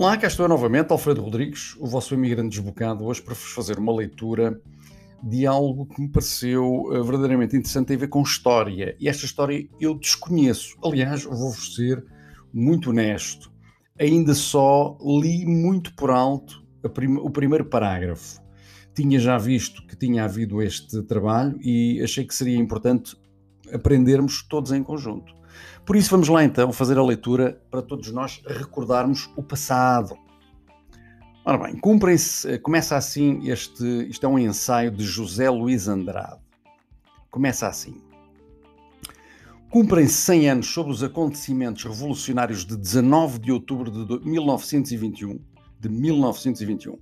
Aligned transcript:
Olá, 0.00 0.16
cá 0.16 0.28
estou 0.28 0.48
novamente, 0.48 0.90
Alfredo 0.92 1.20
Rodrigues, 1.20 1.76
o 1.78 1.86
vosso 1.86 2.14
imigrante 2.14 2.56
desbocado, 2.56 3.04
hoje 3.04 3.20
para 3.20 3.34
vos 3.34 3.52
fazer 3.52 3.78
uma 3.78 3.94
leitura 3.94 4.58
de 5.22 5.46
algo 5.46 5.84
que 5.84 6.00
me 6.00 6.08
pareceu 6.08 6.84
uh, 6.84 7.04
verdadeiramente 7.04 7.54
interessante, 7.54 7.88
tem 7.88 7.96
a 7.98 8.00
ver 8.00 8.08
com 8.08 8.22
história. 8.22 8.96
E 8.98 9.10
esta 9.10 9.26
história 9.26 9.68
eu 9.78 9.94
desconheço. 9.94 10.74
Aliás, 10.82 11.24
vou-vos 11.24 11.74
ser 11.74 12.02
muito 12.50 12.88
honesto. 12.88 13.52
Ainda 14.00 14.32
só 14.32 14.96
li 15.02 15.44
muito 15.44 15.94
por 15.94 16.10
alto 16.10 16.66
prim 16.94 17.18
o 17.18 17.28
primeiro 17.28 17.66
parágrafo. 17.66 18.40
Tinha 18.94 19.18
já 19.18 19.36
visto 19.36 19.86
que 19.86 19.94
tinha 19.94 20.24
havido 20.24 20.62
este 20.62 21.02
trabalho 21.02 21.58
e 21.60 22.00
achei 22.02 22.24
que 22.24 22.34
seria 22.34 22.56
importante 22.56 23.14
aprendermos 23.70 24.42
todos 24.48 24.72
em 24.72 24.82
conjunto. 24.82 25.39
Por 25.90 25.96
isso, 25.96 26.10
vamos 26.10 26.28
lá 26.28 26.44
então 26.44 26.72
fazer 26.72 26.96
a 26.98 27.02
leitura 27.02 27.60
para 27.68 27.82
todos 27.82 28.12
nós 28.12 28.40
recordarmos 28.46 29.28
o 29.34 29.42
passado. 29.42 30.16
Ora 31.44 31.58
bem, 31.58 31.76
cumprem-se, 31.80 32.60
começa 32.60 32.96
assim 32.96 33.48
este, 33.50 33.84
isto 34.08 34.24
é 34.24 34.28
um 34.28 34.38
ensaio 34.38 34.92
de 34.92 35.02
José 35.04 35.50
Luís 35.50 35.88
Andrade. 35.88 36.38
Começa 37.28 37.66
assim. 37.66 38.00
Cumprem-se 39.68 40.14
100 40.14 40.50
anos 40.50 40.66
sobre 40.68 40.92
os 40.92 41.02
acontecimentos 41.02 41.82
revolucionários 41.82 42.64
de 42.64 42.76
19 42.76 43.40
de 43.40 43.50
outubro 43.50 43.90
de 43.90 44.24
1921, 44.24 45.40
de 45.80 45.88
1921, 45.88 47.00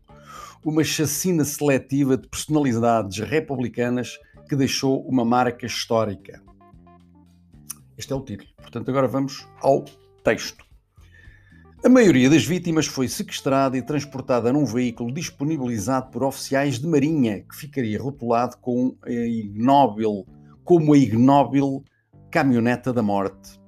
uma 0.64 0.82
chacina 0.82 1.44
seletiva 1.44 2.16
de 2.16 2.26
personalidades 2.26 3.18
republicanas 3.18 4.18
que 4.48 4.56
deixou 4.56 5.06
uma 5.06 5.26
marca 5.26 5.66
histórica. 5.66 6.47
Este 7.98 8.12
é 8.12 8.16
o 8.16 8.20
título. 8.20 8.48
Portanto, 8.58 8.88
agora 8.88 9.08
vamos 9.08 9.48
ao 9.60 9.84
texto. 10.22 10.64
A 11.84 11.88
maioria 11.88 12.30
das 12.30 12.44
vítimas 12.44 12.86
foi 12.86 13.08
sequestrada 13.08 13.76
e 13.76 13.82
transportada 13.82 14.52
num 14.52 14.64
veículo 14.64 15.12
disponibilizado 15.12 16.10
por 16.12 16.22
oficiais 16.22 16.78
de 16.78 16.86
marinha, 16.86 17.40
que 17.40 17.56
ficaria 17.56 18.00
rotulado 18.00 18.56
com 18.58 18.96
a 19.04 19.10
ignóbil, 19.10 20.24
como 20.64 20.94
a 20.94 20.98
ignóbil 20.98 21.82
caminhoneta 22.30 22.92
da 22.92 23.02
morte. 23.02 23.60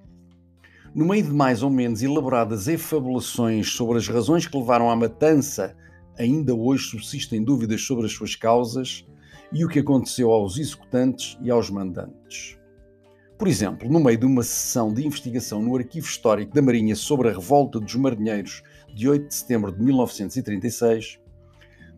No 0.94 1.06
meio 1.06 1.24
de 1.24 1.32
mais 1.32 1.62
ou 1.62 1.70
menos 1.70 2.00
elaboradas 2.00 2.68
efabulações 2.68 3.72
sobre 3.72 3.98
as 3.98 4.06
razões 4.06 4.46
que 4.46 4.56
levaram 4.56 4.90
à 4.90 4.94
matança, 4.94 5.76
ainda 6.16 6.54
hoje 6.54 6.84
subsistem 6.84 7.42
dúvidas 7.42 7.82
sobre 7.82 8.06
as 8.06 8.12
suas 8.12 8.36
causas 8.36 9.04
e 9.52 9.64
o 9.64 9.68
que 9.68 9.80
aconteceu 9.80 10.30
aos 10.30 10.56
executantes 10.56 11.36
e 11.42 11.50
aos 11.50 11.68
mandantes. 11.68 12.59
Por 13.40 13.48
exemplo, 13.48 13.88
no 13.90 13.98
meio 13.98 14.18
de 14.18 14.26
uma 14.26 14.42
sessão 14.42 14.92
de 14.92 15.06
investigação 15.06 15.62
no 15.62 15.74
Arquivo 15.74 16.06
Histórico 16.06 16.52
da 16.52 16.60
Marinha 16.60 16.94
sobre 16.94 17.30
a 17.30 17.32
revolta 17.32 17.80
dos 17.80 17.94
marinheiros 17.94 18.62
de 18.94 19.08
8 19.08 19.28
de 19.28 19.34
setembro 19.34 19.72
de 19.72 19.82
1936, 19.82 21.18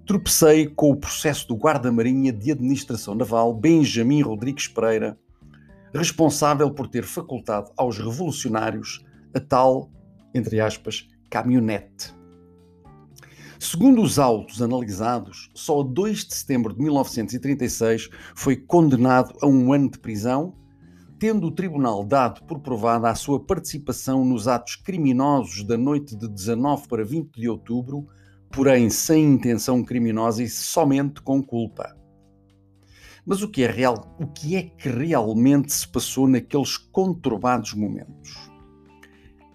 tropecei 0.07 0.69
com 0.69 0.93
o 0.93 0.97
processo 0.97 1.49
do 1.49 1.57
guarda-marinha 1.57 2.33
de 2.33 2.53
administração 2.53 3.17
naval 3.17 3.53
Benjamin 3.53 4.23
Rodrigues 4.23 4.69
Pereira, 4.69 5.19
responsável 5.93 6.71
por 6.71 6.87
ter 6.87 7.03
facultado 7.03 7.73
aos 7.77 7.99
revolucionários 7.99 9.05
a 9.35 9.41
tal, 9.41 9.91
entre 10.33 10.61
aspas, 10.61 11.09
caminhonete. 11.29 12.15
Segundo 13.59 14.01
os 14.01 14.17
autos 14.17 14.63
analisados, 14.63 15.51
só 15.57 15.81
a 15.81 15.83
2 15.83 16.25
de 16.25 16.35
setembro 16.37 16.73
de 16.73 16.81
1936 16.81 18.11
foi 18.33 18.55
condenado 18.55 19.35
a 19.43 19.47
um 19.49 19.73
ano 19.73 19.91
de 19.91 19.99
prisão 19.99 20.62
tendo 21.23 21.47
o 21.47 21.53
Tribunal 21.53 22.03
dado 22.03 22.43
por 22.47 22.59
provada 22.59 23.09
a 23.09 23.15
sua 23.15 23.39
participação 23.39 24.25
nos 24.25 24.49
atos 24.49 24.75
criminosos 24.75 25.63
da 25.63 25.79
noite 25.79 26.17
de 26.17 26.27
19 26.27 26.89
para 26.89 27.05
20 27.05 27.41
de 27.41 27.49
outubro, 27.49 28.09
porém 28.51 28.91
sem 28.91 29.35
intenção 29.35 29.85
criminosa 29.85 30.43
e 30.43 30.49
somente 30.49 31.23
com 31.23 31.41
culpa. 31.41 31.97
Mas 33.25 33.41
o 33.41 33.49
que 33.49 33.63
é 33.63 33.71
real, 33.71 34.17
o 34.19 34.27
que 34.27 34.57
é 34.57 34.63
que 34.63 34.89
realmente 34.89 35.73
se 35.73 35.87
passou 35.87 36.27
naqueles 36.27 36.77
conturbados 36.77 37.73
momentos? 37.73 38.51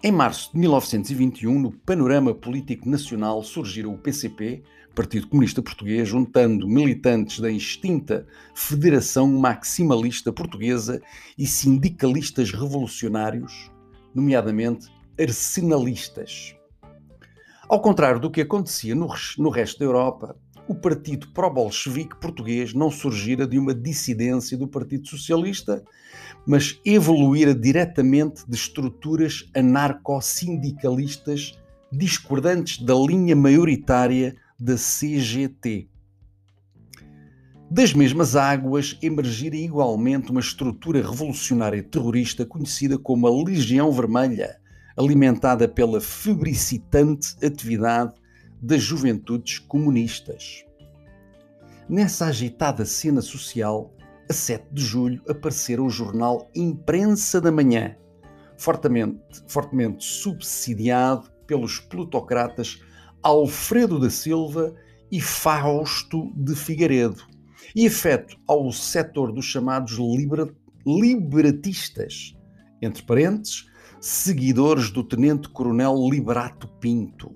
Em 0.02 0.10
março 0.10 0.50
de 0.54 0.60
1921, 0.60 1.60
no 1.60 1.70
panorama 1.70 2.34
político 2.34 2.88
nacional, 2.88 3.42
surgiram 3.42 3.92
o 3.92 3.98
PCP, 3.98 4.62
Partido 4.98 5.28
Comunista 5.28 5.62
Português, 5.62 6.08
juntando 6.08 6.66
militantes 6.66 7.38
da 7.38 7.48
extinta 7.48 8.26
Federação 8.52 9.28
Maximalista 9.28 10.32
Portuguesa 10.32 11.00
e 11.38 11.46
sindicalistas 11.46 12.50
revolucionários, 12.50 13.70
nomeadamente 14.12 14.88
arsenalistas. 15.16 16.56
Ao 17.68 17.80
contrário 17.80 18.18
do 18.18 18.28
que 18.28 18.40
acontecia 18.40 18.96
no, 18.96 19.08
no 19.38 19.50
resto 19.50 19.78
da 19.78 19.84
Europa, 19.84 20.34
o 20.66 20.74
Partido 20.74 21.28
Pró-Bolchevique 21.28 22.18
português 22.20 22.74
não 22.74 22.90
surgira 22.90 23.46
de 23.46 23.56
uma 23.56 23.72
dissidência 23.72 24.58
do 24.58 24.66
Partido 24.66 25.06
Socialista, 25.06 25.80
mas 26.44 26.80
evoluíra 26.84 27.54
diretamente 27.54 28.42
de 28.48 28.56
estruturas 28.56 29.48
anarco-sindicalistas 29.54 31.56
discordantes 31.92 32.84
da 32.84 32.94
linha 32.94 33.36
maioritária 33.36 34.34
da 34.58 34.76
CGT. 34.76 35.88
Das 37.70 37.92
mesmas 37.94 38.34
águas 38.34 38.98
emergira 39.00 39.54
igualmente 39.54 40.32
uma 40.32 40.40
estrutura 40.40 41.00
revolucionária 41.00 41.82
terrorista 41.82 42.44
conhecida 42.44 42.98
como 42.98 43.28
a 43.28 43.44
Legião 43.44 43.92
Vermelha, 43.92 44.58
alimentada 44.96 45.68
pela 45.68 46.00
febricitante 46.00 47.36
atividade 47.44 48.14
das 48.60 48.82
juventudes 48.82 49.60
comunistas. 49.60 50.64
Nessa 51.88 52.26
agitada 52.26 52.84
cena 52.84 53.22
social, 53.22 53.94
a 54.28 54.32
7 54.32 54.66
de 54.72 54.82
julho 54.82 55.22
aparecera 55.28 55.82
o 55.82 55.88
jornal 55.88 56.50
Imprensa 56.52 57.40
da 57.40 57.52
Manhã, 57.52 57.96
fortemente, 58.56 59.22
fortemente 59.46 60.04
subsidiado 60.04 61.30
pelos 61.46 61.78
plutocratas 61.78 62.82
Alfredo 63.22 63.98
da 63.98 64.10
Silva 64.10 64.74
e 65.10 65.20
Fausto 65.20 66.32
de 66.36 66.54
Figueiredo, 66.54 67.26
e 67.74 67.86
afeto 67.86 68.36
ao 68.46 68.70
setor 68.72 69.32
dos 69.32 69.44
chamados 69.44 69.92
liber, 69.98 70.54
liberatistas, 70.86 72.36
entre 72.80 73.02
parênteses, 73.02 73.66
seguidores 74.00 74.90
do 74.90 75.02
tenente-coronel 75.02 76.08
Liberato 76.08 76.68
Pinto. 76.80 77.34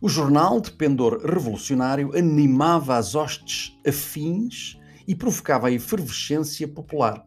O 0.00 0.08
jornal, 0.08 0.60
de 0.60 0.72
pendor 0.72 1.20
revolucionário, 1.24 2.16
animava 2.16 2.96
as 2.96 3.14
hostes 3.14 3.78
afins 3.86 4.78
e 5.06 5.14
provocava 5.14 5.68
a 5.68 5.72
efervescência 5.72 6.66
popular. 6.66 7.26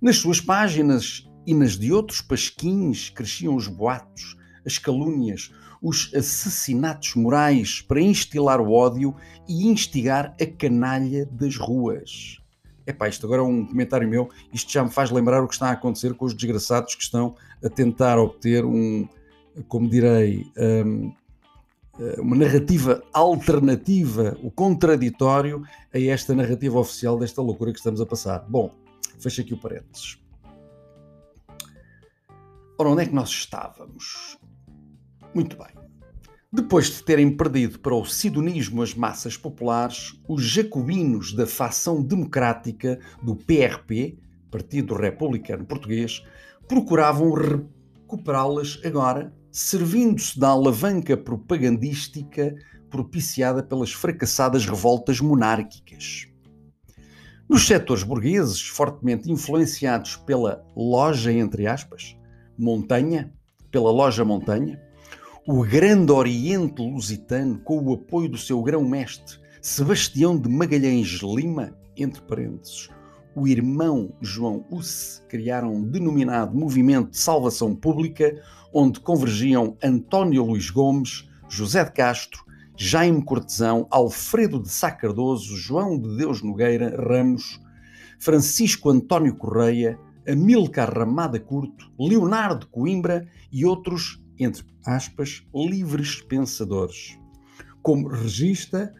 Nas 0.00 0.16
suas 0.16 0.40
páginas 0.40 1.28
e 1.46 1.54
nas 1.54 1.76
de 1.76 1.92
outros 1.92 2.20
pasquins 2.20 3.10
cresciam 3.10 3.56
os 3.56 3.66
boatos, 3.66 4.36
as 4.64 4.78
calúnias, 4.78 5.50
os 5.82 6.12
assassinatos 6.14 7.14
morais 7.14 7.80
para 7.80 8.00
instilar 8.00 8.60
o 8.60 8.72
ódio 8.72 9.14
e 9.48 9.66
instigar 9.66 10.34
a 10.40 10.46
canalha 10.46 11.26
das 11.26 11.56
ruas. 11.56 12.38
Epá, 12.86 13.08
isto 13.08 13.26
agora 13.26 13.42
é 13.42 13.44
um 13.44 13.64
comentário 13.64 14.08
meu, 14.08 14.28
isto 14.52 14.70
já 14.70 14.82
me 14.82 14.90
faz 14.90 15.10
lembrar 15.10 15.42
o 15.42 15.48
que 15.48 15.54
está 15.54 15.68
a 15.68 15.72
acontecer 15.72 16.14
com 16.14 16.24
os 16.24 16.34
desgraçados 16.34 16.94
que 16.94 17.02
estão 17.02 17.34
a 17.62 17.68
tentar 17.68 18.18
obter 18.18 18.64
um, 18.64 19.08
como 19.68 19.88
direi, 19.88 20.50
um, 20.58 21.12
uma 22.18 22.36
narrativa 22.36 23.02
alternativa, 23.12 24.36
o 24.42 24.50
contraditório 24.50 25.62
a 25.92 26.00
esta 26.00 26.34
narrativa 26.34 26.78
oficial 26.78 27.18
desta 27.18 27.42
loucura 27.42 27.72
que 27.72 27.78
estamos 27.78 28.00
a 28.00 28.06
passar. 28.06 28.44
Bom, 28.48 28.74
fecha 29.18 29.42
aqui 29.42 29.52
o 29.52 29.58
parênteses. 29.58 30.18
Ora, 32.78 32.88
onde 32.88 33.02
é 33.02 33.06
que 33.06 33.14
nós 33.14 33.28
estávamos? 33.28 34.38
Muito 35.34 35.56
bem. 35.56 35.68
Depois 36.52 36.86
de 36.90 37.04
terem 37.04 37.36
perdido 37.36 37.78
para 37.78 37.94
o 37.94 38.04
sidonismo 38.04 38.82
as 38.82 38.92
massas 38.92 39.36
populares, 39.36 40.20
os 40.28 40.42
jacobinos 40.42 41.32
da 41.32 41.46
facção 41.46 42.02
democrática 42.02 42.98
do 43.22 43.36
PRP, 43.36 44.18
Partido 44.50 44.94
Republicano 44.94 45.64
Português, 45.64 46.24
procuravam 46.66 47.32
recuperá-las 47.32 48.80
agora, 48.84 49.32
servindo-se 49.52 50.38
da 50.40 50.48
alavanca 50.48 51.16
propagandística 51.16 52.56
propiciada 52.90 53.62
pelas 53.62 53.92
fracassadas 53.92 54.66
revoltas 54.66 55.20
monárquicas. 55.20 56.26
Nos 57.48 57.64
setores 57.64 58.02
burgueses, 58.02 58.60
fortemente 58.60 59.30
influenciados 59.30 60.16
pela 60.16 60.64
loja, 60.76 61.32
entre 61.32 61.68
aspas, 61.68 62.16
montanha, 62.58 63.32
pela 63.70 63.92
loja 63.92 64.24
montanha, 64.24 64.80
o 65.52 65.64
Grande 65.64 66.12
Oriente 66.12 66.80
Lusitano, 66.80 67.58
com 67.58 67.82
o 67.82 67.92
apoio 67.92 68.28
do 68.28 68.38
seu 68.38 68.62
grão-mestre, 68.62 69.36
Sebastião 69.60 70.38
de 70.38 70.48
Magalhães 70.48 71.08
Lima, 71.24 71.76
entre 71.96 72.22
parênteses, 72.22 72.88
o 73.34 73.48
irmão 73.48 74.14
João 74.20 74.64
Usse 74.70 75.20
criaram 75.22 75.74
um 75.74 75.82
denominado 75.82 76.56
Movimento 76.56 77.10
de 77.10 77.16
Salvação 77.16 77.74
Pública, 77.74 78.40
onde 78.72 79.00
convergiam 79.00 79.76
António 79.82 80.44
Luís 80.44 80.70
Gomes, 80.70 81.28
José 81.48 81.82
de 81.82 81.90
Castro, 81.94 82.44
Jaime 82.76 83.20
Cortesão, 83.24 83.88
Alfredo 83.90 84.62
de 84.62 84.68
Sá 84.68 84.92
Cardoso, 84.92 85.56
João 85.56 85.98
de 85.98 86.16
Deus 86.16 86.42
Nogueira 86.42 86.94
Ramos, 86.96 87.60
Francisco 88.20 88.88
António 88.88 89.34
Correia, 89.34 89.98
Amilcar 90.28 90.96
Ramada 90.96 91.40
Curto, 91.40 91.90
Leonardo 91.98 92.68
Coimbra 92.68 93.26
e 93.50 93.64
outros, 93.64 94.22
entre 94.40 94.64
aspas, 94.86 95.42
livres 95.54 96.20
pensadores. 96.22 97.18
Como 97.82 98.08
regista, 98.08 98.92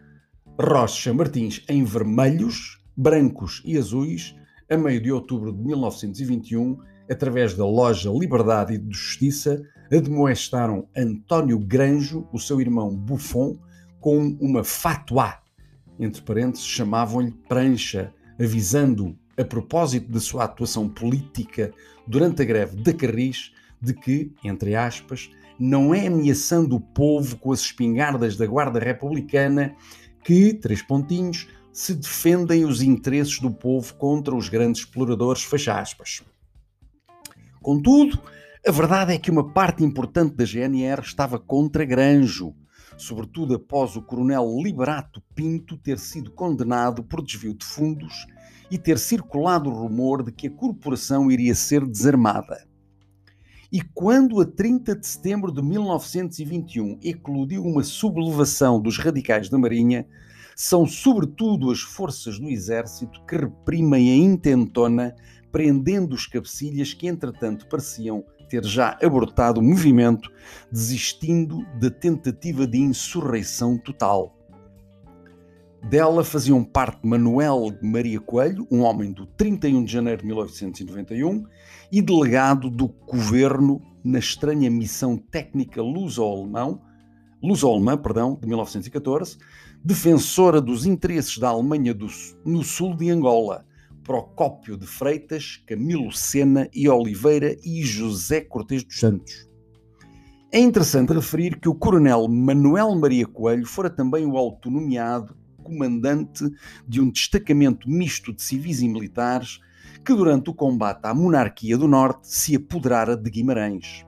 Rocha 0.60 1.12
Martins 1.12 1.62
em 1.68 1.84
vermelhos, 1.84 2.78
brancos 2.96 3.62
e 3.64 3.78
azuis, 3.78 4.34
a 4.70 4.76
meio 4.76 5.00
de 5.00 5.10
outubro 5.10 5.52
de 5.52 5.62
1921, 5.62 6.78
através 7.10 7.54
da 7.54 7.66
loja 7.66 8.10
Liberdade 8.10 8.74
e 8.74 8.78
de 8.78 8.96
Justiça, 8.96 9.62
admoestaram 9.90 10.86
António 10.96 11.58
Granjo, 11.58 12.28
o 12.32 12.38
seu 12.38 12.60
irmão 12.60 12.94
Buffon, 12.94 13.58
com 13.98 14.36
uma 14.40 14.62
fatwa, 14.62 15.38
entre 15.98 16.22
parênteses, 16.22 16.66
chamavam-lhe 16.66 17.32
prancha, 17.48 18.14
avisando 18.38 19.18
a 19.36 19.44
propósito 19.44 20.10
da 20.10 20.20
sua 20.20 20.44
atuação 20.44 20.88
política 20.88 21.72
durante 22.06 22.42
a 22.42 22.44
greve 22.44 22.76
da 22.82 22.92
Carris, 22.92 23.52
de 23.80 23.94
que, 23.94 24.32
entre 24.44 24.74
aspas, 24.74 25.30
não 25.58 25.94
é 25.94 26.06
ameaçando 26.06 26.76
o 26.76 26.80
povo 26.80 27.36
com 27.36 27.52
as 27.52 27.60
espingardas 27.60 28.36
da 28.36 28.46
Guarda 28.46 28.78
Republicana 28.78 29.74
que, 30.24 30.54
três 30.54 30.82
pontinhos, 30.82 31.48
se 31.72 31.94
defendem 31.94 32.64
os 32.64 32.82
interesses 32.82 33.38
do 33.38 33.50
povo 33.50 33.94
contra 33.94 34.34
os 34.34 34.48
grandes 34.48 34.82
exploradores, 34.82 35.42
fecha 35.42 35.78
aspas. 35.78 36.22
Contudo, 37.62 38.18
a 38.66 38.70
verdade 38.70 39.12
é 39.12 39.18
que 39.18 39.30
uma 39.30 39.52
parte 39.52 39.84
importante 39.84 40.34
da 40.34 40.44
GNR 40.44 41.02
estava 41.02 41.38
contra 41.38 41.84
Granjo, 41.84 42.54
sobretudo 42.96 43.54
após 43.54 43.96
o 43.96 44.02
coronel 44.02 44.46
Liberato 44.62 45.22
Pinto 45.34 45.76
ter 45.76 45.98
sido 45.98 46.30
condenado 46.30 47.02
por 47.02 47.22
desvio 47.22 47.54
de 47.54 47.64
fundos 47.64 48.26
e 48.70 48.78
ter 48.78 48.98
circulado 48.98 49.70
o 49.70 49.74
rumor 49.74 50.22
de 50.22 50.32
que 50.32 50.46
a 50.46 50.50
corporação 50.50 51.30
iria 51.30 51.54
ser 51.54 51.86
desarmada. 51.86 52.69
E 53.72 53.80
quando 53.80 54.40
a 54.40 54.44
30 54.44 54.96
de 54.96 55.06
setembro 55.06 55.52
de 55.52 55.62
1921 55.62 56.98
eclodiu 57.02 57.62
uma 57.62 57.84
sublevação 57.84 58.80
dos 58.80 58.98
radicais 58.98 59.48
da 59.48 59.56
Marinha, 59.56 60.08
são 60.56 60.84
sobretudo 60.84 61.70
as 61.70 61.80
forças 61.80 62.40
do 62.40 62.48
exército 62.48 63.24
que 63.26 63.36
reprimem 63.36 64.10
a 64.10 64.16
intentona, 64.16 65.14
prendendo 65.52 66.14
os 66.14 66.26
cabecilhas 66.26 66.92
que 66.92 67.06
entretanto 67.06 67.68
pareciam 67.68 68.24
ter 68.48 68.64
já 68.64 68.98
abortado 69.00 69.60
o 69.60 69.62
movimento, 69.62 70.32
desistindo 70.72 71.64
da 71.78 71.88
tentativa 71.88 72.66
de 72.66 72.78
insurreição 72.78 73.78
total. 73.78 74.36
Dela 75.88 76.22
faziam 76.22 76.62
parte 76.62 77.04
Manuel 77.04 77.76
Maria 77.82 78.20
Coelho, 78.20 78.66
um 78.70 78.82
homem 78.82 79.12
do 79.12 79.26
31 79.26 79.84
de 79.84 79.92
janeiro 79.92 80.20
de 80.20 80.26
1991 80.26 81.44
e 81.90 82.00
delegado 82.00 82.70
do 82.70 82.88
governo 82.88 83.82
na 84.04 84.18
estranha 84.18 84.70
missão 84.70 85.16
técnica 85.16 85.82
luso-alemão, 85.82 86.80
luso-alemã, 87.42 87.96
perdão, 87.96 88.38
de 88.40 88.46
1914, 88.46 89.38
defensora 89.82 90.60
dos 90.60 90.86
interesses 90.86 91.38
da 91.38 91.48
Alemanha 91.48 91.92
do, 91.92 92.06
no 92.44 92.62
sul 92.62 92.94
de 92.94 93.10
Angola, 93.10 93.64
Procópio 94.04 94.76
de 94.76 94.86
Freitas, 94.86 95.62
Camilo 95.66 96.12
Sena 96.12 96.68
e 96.72 96.88
Oliveira 96.88 97.56
e 97.64 97.82
José 97.82 98.42
Cortes 98.42 98.84
dos 98.84 98.98
Santos. 98.98 99.48
É 100.52 100.58
interessante 100.58 101.12
referir 101.12 101.58
que 101.58 101.68
o 101.68 101.74
coronel 101.74 102.28
Manuel 102.28 102.94
Maria 102.96 103.26
Coelho 103.26 103.66
fora 103.66 103.88
também 103.88 104.26
o 104.26 104.36
autonomiado 104.36 105.39
comandante 105.70 106.50
de 106.86 107.00
um 107.00 107.08
destacamento 107.08 107.88
misto 107.88 108.32
de 108.32 108.42
civis 108.42 108.82
e 108.82 108.88
militares 108.88 109.60
que, 110.04 110.12
durante 110.12 110.50
o 110.50 110.54
combate 110.54 111.00
à 111.04 111.14
monarquia 111.14 111.78
do 111.78 111.86
Norte, 111.86 112.26
se 112.26 112.56
apoderara 112.56 113.16
de 113.16 113.30
Guimarães. 113.30 114.04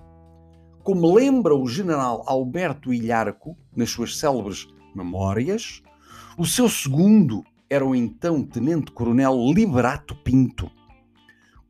Como 0.82 1.14
lembra 1.14 1.54
o 1.54 1.68
general 1.68 2.24
Alberto 2.26 2.92
Ilharco 2.92 3.56
nas 3.76 3.90
suas 3.90 4.16
célebres 4.16 4.66
Memórias, 4.94 5.82
o 6.36 6.44
seu 6.44 6.68
segundo 6.68 7.44
era 7.70 7.86
o 7.86 7.94
então 7.94 8.42
tenente-coronel 8.42 9.34
Liberato 9.54 10.16
Pinto. 10.16 10.70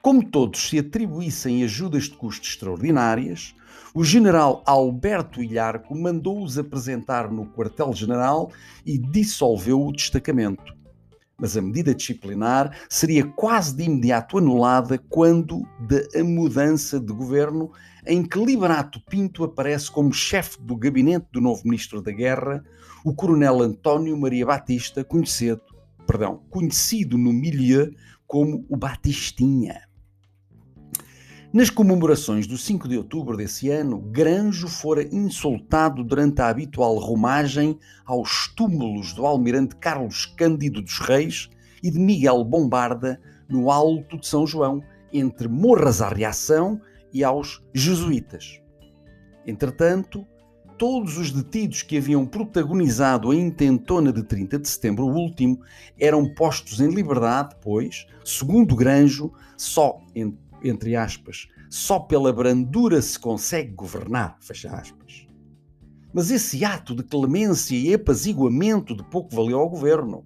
Como 0.00 0.24
todos 0.24 0.68
se 0.68 0.78
atribuíssem 0.78 1.62
ajudas 1.62 2.04
de 2.04 2.16
custo 2.16 2.46
extraordinárias, 2.46 3.54
o 3.94 4.02
general 4.02 4.62
Alberto 4.64 5.42
Ilharco 5.42 5.94
mandou-os 5.94 6.58
apresentar 6.58 7.30
no 7.30 7.46
quartel-general 7.46 8.50
e 8.86 8.96
dissolveu 8.96 9.86
o 9.86 9.92
destacamento. 9.92 10.74
Mas 11.38 11.56
a 11.56 11.62
medida 11.62 11.94
disciplinar 11.94 12.74
seria 12.88 13.26
quase 13.26 13.76
de 13.76 13.84
imediato 13.84 14.38
anulada 14.38 14.96
quando 15.10 15.62
da 15.80 16.24
mudança 16.24 17.00
de 17.00 17.12
governo 17.12 17.70
em 18.06 18.22
que 18.22 18.38
Liberato 18.38 19.00
Pinto 19.08 19.44
aparece 19.44 19.90
como 19.90 20.12
chefe 20.12 20.60
do 20.60 20.76
gabinete 20.76 21.26
do 21.32 21.40
novo 21.40 21.62
ministro 21.64 22.00
da 22.00 22.12
Guerra, 22.12 22.64
o 23.04 23.14
coronel 23.14 23.60
António 23.60 24.16
Maria 24.16 24.46
Batista, 24.46 25.04
conhecido, 25.04 25.62
perdão, 26.06 26.42
conhecido 26.48 27.18
no 27.18 27.32
milieu 27.32 27.92
como 28.26 28.64
o 28.68 28.76
Batistinha. 28.76 29.82
Nas 31.52 31.68
comemorações 31.68 32.46
do 32.46 32.56
5 32.56 32.88
de 32.88 32.96
outubro 32.96 33.36
desse 33.36 33.68
ano, 33.68 33.98
Granjo 33.98 34.66
fora 34.66 35.06
insultado 35.14 36.02
durante 36.02 36.40
a 36.40 36.48
habitual 36.48 36.96
romagem 36.96 37.78
aos 38.06 38.48
túmulos 38.56 39.12
do 39.12 39.26
almirante 39.26 39.76
Carlos 39.76 40.24
Cândido 40.24 40.80
dos 40.80 40.98
Reis 40.98 41.50
e 41.82 41.90
de 41.90 41.98
Miguel 41.98 42.42
Bombarda 42.42 43.20
no 43.46 43.70
Alto 43.70 44.18
de 44.18 44.26
São 44.26 44.46
João, 44.46 44.82
entre 45.12 45.46
Morras 45.46 46.00
à 46.00 46.08
Reação 46.08 46.80
e 47.12 47.22
aos 47.22 47.62
Jesuítas. 47.74 48.58
Entretanto, 49.46 50.26
todos 50.78 51.18
os 51.18 51.30
detidos 51.30 51.82
que 51.82 51.98
haviam 51.98 52.24
protagonizado 52.24 53.30
a 53.30 53.36
intentona 53.36 54.10
de 54.10 54.22
30 54.22 54.58
de 54.58 54.68
setembro 54.70 55.04
último 55.04 55.60
eram 56.00 56.32
postos 56.32 56.80
em 56.80 56.88
liberdade, 56.88 57.54
pois, 57.60 58.06
segundo 58.24 58.74
Granjo, 58.74 59.30
só 59.54 60.00
entre 60.14 60.51
aspas, 60.96 61.48
só 61.70 61.98
pela 61.98 62.32
brandura 62.32 63.00
se 63.00 63.18
consegue 63.18 63.72
governar, 63.72 64.36
fecha 64.40 64.70
aspas. 64.70 65.26
Mas 66.12 66.30
esse 66.30 66.64
ato 66.64 66.94
de 66.94 67.02
clemência 67.02 67.74
e 67.74 67.94
apaziguamento 67.94 68.94
de 68.94 69.02
pouco 69.04 69.34
valeu 69.34 69.58
ao 69.58 69.70
governo. 69.70 70.24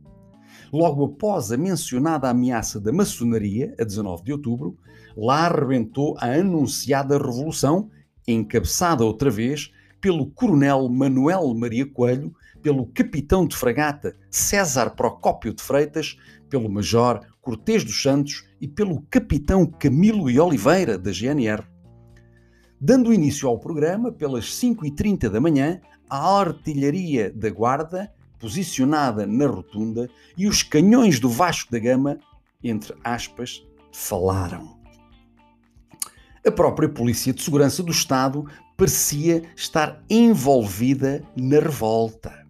Logo 0.72 1.04
após 1.04 1.52
a 1.52 1.56
mencionada 1.56 2.28
ameaça 2.28 2.80
da 2.80 2.92
maçonaria, 2.92 3.74
a 3.78 3.84
19 3.84 4.24
de 4.24 4.32
outubro, 4.32 4.76
lá 5.16 5.46
arrebentou 5.46 6.16
a 6.18 6.26
anunciada 6.26 7.16
revolução, 7.16 7.88
encabeçada 8.26 9.04
outra 9.04 9.30
vez 9.30 9.70
pelo 10.00 10.30
coronel 10.30 10.88
Manuel 10.88 11.54
Maria 11.54 11.86
Coelho, 11.86 12.34
pelo 12.62 12.86
capitão 12.86 13.46
de 13.46 13.56
fragata 13.56 14.16
César 14.30 14.90
Procópio 14.90 15.54
de 15.54 15.62
Freitas, 15.62 16.16
pelo 16.48 16.68
major 16.68 17.20
Cortês 17.40 17.84
dos 17.84 18.02
Santos 18.02 18.44
e 18.60 18.66
pelo 18.66 19.02
capitão 19.02 19.66
Camilo 19.66 20.30
e 20.30 20.38
Oliveira, 20.38 20.98
da 20.98 21.12
GNR. 21.12 21.62
Dando 22.80 23.12
início 23.12 23.48
ao 23.48 23.58
programa, 23.58 24.12
pelas 24.12 24.46
5h30 24.46 25.30
da 25.30 25.40
manhã, 25.40 25.80
a 26.10 26.38
artilharia 26.38 27.32
da 27.32 27.50
Guarda, 27.50 28.12
posicionada 28.38 29.26
na 29.26 29.46
rotunda, 29.46 30.10
e 30.36 30.46
os 30.46 30.62
canhões 30.62 31.18
do 31.18 31.28
Vasco 31.28 31.72
da 31.72 31.78
Gama, 31.78 32.18
entre 32.62 32.94
aspas, 33.02 33.66
falaram. 33.92 34.75
A 36.46 36.52
própria 36.52 36.88
Polícia 36.88 37.32
de 37.32 37.42
Segurança 37.42 37.82
do 37.82 37.90
Estado 37.90 38.46
parecia 38.76 39.42
estar 39.56 40.00
envolvida 40.08 41.24
na 41.34 41.58
revolta. 41.58 42.46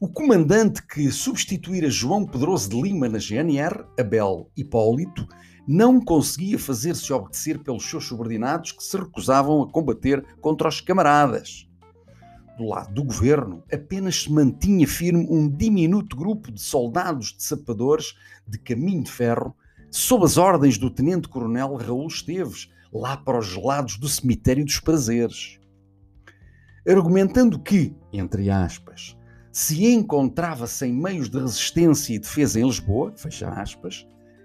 O 0.00 0.08
comandante 0.08 0.84
que 0.84 1.08
substituíra 1.12 1.88
João 1.88 2.26
Pedroso 2.26 2.68
de 2.68 2.82
Lima 2.82 3.08
na 3.08 3.18
GNR, 3.18 3.84
Abel 3.96 4.50
Hipólito, 4.56 5.24
não 5.68 6.00
conseguia 6.00 6.58
fazer-se 6.58 7.12
obedecer 7.12 7.62
pelos 7.62 7.88
seus 7.88 8.06
subordinados 8.08 8.72
que 8.72 8.82
se 8.82 8.96
recusavam 8.96 9.62
a 9.62 9.70
combater 9.70 10.24
contra 10.40 10.68
os 10.68 10.80
camaradas. 10.80 11.68
Do 12.58 12.64
lado 12.64 12.92
do 12.92 13.04
governo, 13.04 13.62
apenas 13.72 14.22
se 14.22 14.32
mantinha 14.32 14.88
firme 14.88 15.28
um 15.30 15.48
diminuto 15.48 16.16
grupo 16.16 16.50
de 16.50 16.60
soldados 16.60 17.36
de 17.36 17.44
sapadores 17.44 18.16
de 18.48 18.58
caminho 18.58 19.04
de 19.04 19.12
ferro, 19.12 19.54
sob 19.96 20.24
as 20.24 20.36
ordens 20.36 20.76
do 20.76 20.90
tenente-coronel 20.90 21.76
Raul 21.76 22.08
Esteves, 22.08 22.68
lá 22.92 23.16
para 23.16 23.38
os 23.38 23.46
gelados 23.46 23.96
do 23.96 24.08
cemitério 24.08 24.64
dos 24.64 24.80
prazeres. 24.80 25.60
Argumentando 26.84 27.60
que, 27.60 27.94
entre 28.12 28.50
aspas, 28.50 29.16
se 29.52 29.86
encontrava 29.86 30.66
sem 30.66 30.92
meios 30.92 31.28
de 31.28 31.38
resistência 31.38 32.12
e 32.12 32.18
defesa 32.18 32.58
em 32.58 32.66
Lisboa, 32.66 33.12
fecha 33.16 33.48
aspas, 33.48 34.04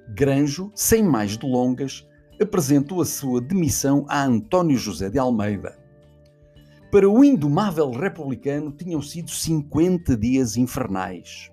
Granjo, 0.09 0.71
sem 0.75 1.01
mais 1.01 1.35
delongas, 1.35 2.07
apresentou 2.39 3.01
a 3.01 3.05
sua 3.05 3.41
demissão 3.41 4.05
a 4.07 4.23
António 4.23 4.77
José 4.77 5.09
de 5.09 5.17
Almeida. 5.17 5.79
Para 6.91 7.09
o 7.09 7.23
indomável 7.23 7.89
republicano 7.89 8.71
tinham 8.71 9.01
sido 9.01 9.31
50 9.31 10.15
dias 10.15 10.57
infernais. 10.57 11.51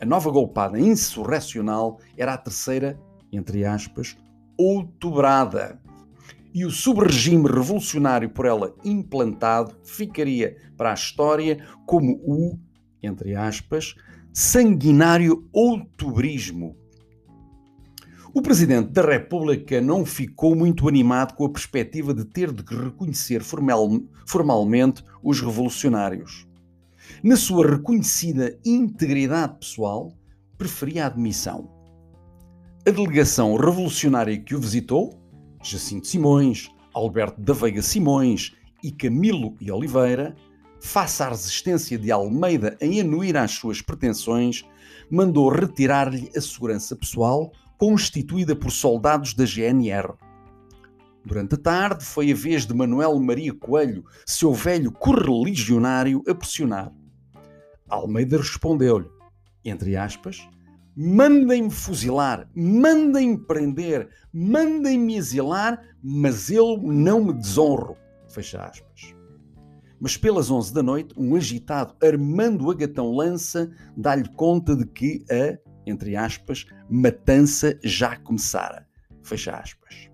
A 0.00 0.04
nova 0.04 0.30
golpada 0.30 0.78
insurrecional 0.78 1.98
era 2.16 2.34
a 2.34 2.38
terceira, 2.38 2.98
entre 3.32 3.64
aspas, 3.64 4.16
outubrada. 4.56 5.80
E 6.54 6.64
o 6.64 6.70
subregime 6.70 7.48
revolucionário 7.48 8.30
por 8.30 8.46
ela 8.46 8.74
implantado 8.84 9.76
ficaria 9.84 10.56
para 10.76 10.90
a 10.90 10.94
história 10.94 11.64
como 11.86 12.14
o, 12.24 12.58
entre 13.02 13.34
aspas, 13.34 13.94
sanguinário 14.32 15.48
outubrismo, 15.52 16.76
o 18.38 18.42
Presidente 18.42 18.92
da 18.92 19.02
República 19.02 19.80
não 19.80 20.06
ficou 20.06 20.54
muito 20.54 20.86
animado 20.86 21.34
com 21.34 21.46
a 21.46 21.50
perspectiva 21.50 22.14
de 22.14 22.24
ter 22.24 22.52
de 22.52 22.62
reconhecer 22.72 23.42
formal, 23.42 23.88
formalmente 24.26 25.02
os 25.22 25.40
revolucionários. 25.40 26.47
Na 27.22 27.36
sua 27.36 27.68
reconhecida 27.68 28.56
integridade 28.64 29.58
pessoal, 29.58 30.12
preferia 30.56 31.02
a 31.02 31.06
admissão. 31.08 31.68
A 32.86 32.90
delegação 32.92 33.56
revolucionária 33.56 34.38
que 34.38 34.54
o 34.54 34.60
visitou, 34.60 35.20
Jacinto 35.60 36.06
Simões, 36.06 36.70
Alberto 36.94 37.40
da 37.40 37.52
Veiga 37.52 37.82
Simões 37.82 38.54
e 38.84 38.92
Camilo 38.92 39.56
e 39.60 39.68
Oliveira, 39.68 40.36
face 40.80 41.20
à 41.20 41.28
resistência 41.28 41.98
de 41.98 42.12
Almeida 42.12 42.76
em 42.80 43.00
anuir 43.00 43.36
às 43.36 43.50
suas 43.50 43.82
pretensões, 43.82 44.64
mandou 45.10 45.48
retirar-lhe 45.48 46.30
a 46.36 46.40
segurança 46.40 46.94
pessoal 46.94 47.50
constituída 47.76 48.54
por 48.54 48.70
soldados 48.70 49.34
da 49.34 49.44
GNR. 49.44 50.12
Durante 51.24 51.56
a 51.56 51.58
tarde 51.58 52.04
foi 52.04 52.30
a 52.30 52.34
vez 52.34 52.64
de 52.64 52.72
Manuel 52.72 53.18
Maria 53.18 53.52
Coelho, 53.52 54.04
seu 54.24 54.54
velho 54.54 54.92
correligionário, 54.92 56.22
a 56.28 56.34
pressionar. 56.34 56.92
Almeida 57.88 58.36
respondeu-lhe, 58.38 59.08
entre 59.64 59.96
aspas, 59.96 60.48
mandem-me 60.96 61.70
fuzilar, 61.70 62.48
mandem-me 62.54 63.38
prender, 63.38 64.08
mandem-me 64.32 65.16
exilar, 65.16 65.80
mas 66.02 66.50
eu 66.50 66.78
não 66.82 67.24
me 67.24 67.32
desonro. 67.32 67.96
Fecha 68.28 68.62
aspas. 68.62 69.14
Mas 70.00 70.16
pelas 70.16 70.50
onze 70.50 70.72
da 70.72 70.82
noite, 70.82 71.14
um 71.16 71.34
agitado 71.34 71.94
Armando 72.02 72.70
Agatão 72.70 73.12
Lança 73.12 73.70
dá-lhe 73.96 74.28
conta 74.28 74.76
de 74.76 74.86
que 74.86 75.24
a 75.30 75.58
entre 75.90 76.16
aspas, 76.16 76.66
matança 76.88 77.78
já 77.82 78.16
começara. 78.16 78.86
Fecha 79.22 79.52
aspas. 79.56 80.07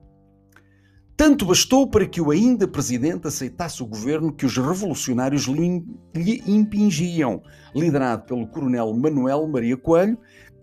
Tanto 1.17 1.47
bastou 1.47 1.89
para 1.89 2.07
que 2.07 2.21
o 2.21 2.33
ainda 2.33 2.67
presidente 2.67 3.29
aceitasse 3.29 3.83
o 3.83 3.87
governo 3.87 4.33
que 4.33 4.45
os 4.45 4.57
revolucionários 4.57 5.45
lhe 5.45 6.43
impingiam, 6.47 7.41
liderado 7.75 8.25
pelo 8.25 8.49
coronel 8.49 8.93
Manuel 8.95 9.47
Maria 9.47 9.77
Coelho, 9.77 10.19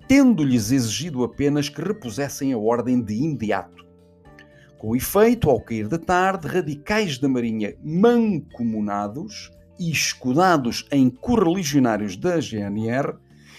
tendo-lhes 0.09 0.71
exigido 0.71 1.23
apenas 1.23 1.69
que 1.69 1.81
repusessem 1.81 2.51
a 2.51 2.57
ordem 2.57 3.01
de 3.01 3.13
imediato. 3.13 3.85
Com 4.77 4.93
efeito, 4.93 5.49
ao 5.49 5.61
cair 5.61 5.87
da 5.87 5.97
tarde, 5.97 6.47
radicais 6.47 7.17
da 7.17 7.29
Marinha 7.29 7.73
mancomunados 7.81 9.51
e 9.79 9.89
escudados 9.89 10.85
em 10.91 11.09
correligionários 11.09 12.17
da 12.17 12.41
GNR 12.41 13.13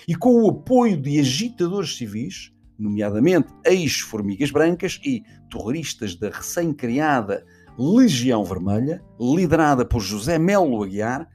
e 0.07 0.15
com 0.15 0.43
o 0.43 0.51
apoio 0.51 1.01
de 1.01 1.19
agitadores 1.19 1.97
civis, 1.97 2.53
nomeadamente 2.83 3.49
ex-formigas 3.65 4.51
brancas 4.51 5.01
e 5.05 5.23
terroristas 5.51 6.17
da 6.17 6.29
recém-criada 6.29 7.45
Legião 7.79 8.45
Vermelha, 8.45 9.03
liderada 9.19 9.85
por 9.85 10.01
José 10.01 10.39
Melo 10.39 10.83
Aguiar, 10.83 11.29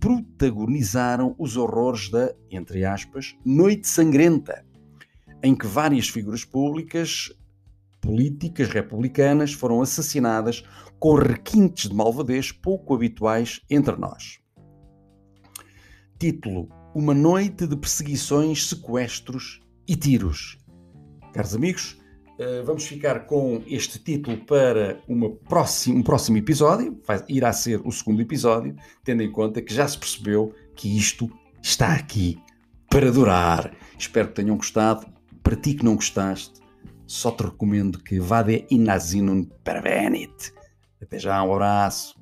protagonizaram 0.00 1.34
os 1.38 1.56
horrores 1.56 2.08
da, 2.10 2.34
entre 2.50 2.84
aspas, 2.84 3.36
Noite 3.44 3.88
Sangrenta, 3.88 4.64
em 5.42 5.54
que 5.54 5.66
várias 5.66 6.08
figuras 6.08 6.44
públicas, 6.44 7.30
políticas 8.00 8.68
republicanas 8.68 9.52
foram 9.52 9.82
assassinadas 9.82 10.62
com 10.98 11.14
requintes 11.14 11.90
de 11.90 11.94
malvadez 11.94 12.52
pouco 12.52 12.94
habituais 12.94 13.60
entre 13.68 13.96
nós. 13.96 14.38
Título 16.18 16.68
uma 16.96 17.12
noite 17.12 17.66
de 17.66 17.76
perseguições, 17.76 18.68
sequestros 18.68 19.60
e 19.86 19.94
tiros. 19.94 20.56
Caros 21.36 21.54
amigos, 21.54 21.98
eh, 22.38 22.62
vamos 22.64 22.86
ficar 22.86 23.26
com 23.26 23.62
este 23.66 23.98
título 23.98 24.38
para 24.46 25.02
próxima, 25.46 25.98
um 25.98 26.02
próximo 26.02 26.38
episódio. 26.38 26.98
irá 27.28 27.52
ser 27.52 27.78
o 27.84 27.92
segundo 27.92 28.22
episódio, 28.22 28.74
tendo 29.04 29.22
em 29.22 29.30
conta 29.30 29.60
que 29.60 29.74
já 29.74 29.86
se 29.86 29.98
percebeu 29.98 30.54
que 30.74 30.96
isto 30.96 31.30
está 31.62 31.92
aqui 31.92 32.38
para 32.88 33.12
durar. 33.12 33.76
Espero 33.98 34.28
que 34.28 34.34
tenham 34.34 34.56
gostado. 34.56 35.06
Para 35.42 35.56
ti 35.56 35.74
que 35.74 35.84
não 35.84 35.94
gostaste, 35.94 36.58
só 37.06 37.30
te 37.30 37.42
recomendo 37.42 37.98
que 37.98 38.18
vade 38.18 38.64
in 38.70 38.88
asinum 38.88 39.44
pervenit. 39.62 40.54
Até 41.02 41.18
já, 41.18 41.42
um 41.42 41.52
abraço. 41.52 42.18